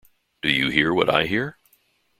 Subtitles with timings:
[0.41, 1.59] Do You Hear What I Hear?